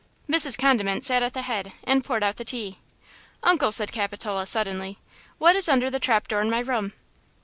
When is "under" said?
5.69-5.91